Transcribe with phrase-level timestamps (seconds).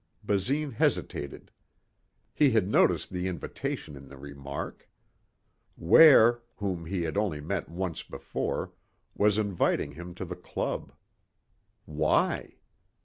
[0.23, 1.51] Basine hesitated.
[2.33, 4.89] He had noticed the invitation in the remark.
[5.77, 8.71] Ware, whom he had only met once before,
[9.15, 10.91] was inviting him to the club.
[11.85, 12.55] Why?